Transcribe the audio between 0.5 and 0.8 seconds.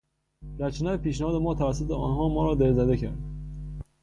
رد